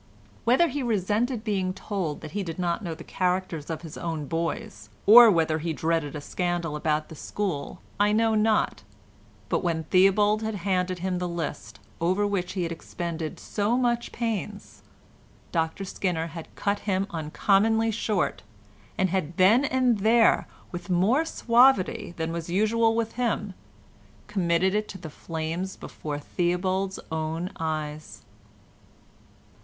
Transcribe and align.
Whether 0.45 0.69
he 0.69 0.81
resented 0.81 1.43
being 1.43 1.75
told 1.75 2.21
that 2.21 2.31
he 2.31 2.41
did 2.41 2.57
not 2.57 2.83
know 2.83 2.95
the 2.95 3.03
characters 3.03 3.69
of 3.69 3.83
his 3.83 3.99
own 3.99 4.25
boys, 4.25 4.89
or 5.05 5.29
whether 5.29 5.59
he 5.59 5.73
dreaded 5.73 6.15
a 6.15 6.21
scandal 6.21 6.75
about 6.75 7.09
the 7.09 7.13
school 7.13 7.81
I 7.99 8.11
know 8.11 8.33
not, 8.33 8.81
but 9.47 9.61
when 9.63 9.83
Theobald 9.83 10.41
had 10.41 10.55
handed 10.55 10.97
him 10.97 11.19
the 11.19 11.27
list, 11.29 11.79
over 11.99 12.25
which 12.25 12.53
he 12.53 12.63
had 12.63 12.71
expended 12.71 13.39
so 13.39 13.77
much 13.77 14.11
pains, 14.11 14.81
Dr 15.51 15.85
Skinner 15.85 16.25
had 16.33 16.47
cut 16.55 16.79
him 16.79 17.05
uncommonly 17.11 17.91
short, 17.91 18.41
and 18.97 19.11
had 19.11 19.37
then 19.37 19.63
and 19.63 19.99
there, 19.99 20.47
with 20.71 20.89
more 20.89 21.25
suavity 21.25 22.15
than 22.17 22.31
was 22.31 22.49
usual 22.49 22.95
with 22.95 23.11
him, 23.17 23.53
committed 24.25 24.73
it 24.73 24.87
to 24.87 24.97
the 24.97 25.11
flames 25.11 25.75
before 25.75 26.17
Theobald's 26.17 26.99
own 27.11 27.51
eyes. 27.59 28.23